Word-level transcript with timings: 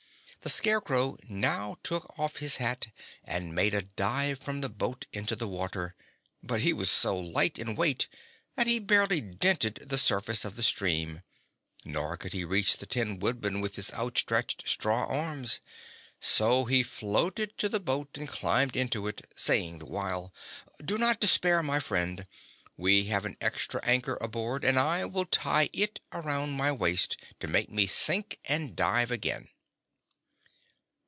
The 0.43 0.49
Scarecrow 0.49 1.17
now 1.29 1.77
took 1.83 2.17
off 2.17 2.37
his 2.37 2.55
hat 2.55 2.87
and 3.23 3.53
made 3.53 3.75
a 3.75 3.83
dive 3.83 4.39
from 4.39 4.61
the 4.61 4.69
boat 4.69 5.05
into 5.13 5.35
the 5.35 5.47
water; 5.47 5.93
but 6.41 6.61
he 6.61 6.73
was 6.73 6.89
so 6.89 7.15
light 7.15 7.59
in 7.59 7.75
weight 7.75 8.07
that 8.55 8.65
he 8.65 8.79
barely 8.79 9.21
dented 9.21 9.75
the 9.75 9.99
surface 9.99 10.43
of 10.43 10.55
the 10.55 10.63
stream, 10.63 11.21
nor 11.85 12.17
could 12.17 12.33
he 12.33 12.43
reach 12.43 12.77
the 12.77 12.87
Tin 12.87 13.19
Woodman 13.19 13.61
with 13.61 13.75
his 13.75 13.93
outstretched 13.93 14.67
straw 14.67 15.05
arms. 15.05 15.59
So 16.19 16.65
he 16.65 16.81
floated 16.81 17.55
to 17.59 17.69
the 17.69 17.79
boat 17.79 18.17
and 18.17 18.27
climbed 18.27 18.75
into 18.75 19.05
it, 19.05 19.31
saying 19.35 19.77
the 19.77 19.85
while: 19.85 20.33
"Do 20.83 20.97
not 20.97 21.19
despair, 21.19 21.61
my 21.61 21.79
friend. 21.79 22.25
We 22.75 23.03
have 23.05 23.25
an 23.25 23.37
extra 23.41 23.79
anchor 23.83 24.17
aboard, 24.19 24.63
and 24.63 24.79
I 24.79 25.05
will 25.05 25.25
tie 25.27 25.69
it 25.71 26.01
around 26.11 26.53
my 26.57 26.71
waist, 26.71 27.17
to 27.41 27.47
make 27.47 27.69
me 27.69 27.85
sink, 27.85 28.39
and 28.45 28.75
dive 28.75 29.11
again." 29.11 29.49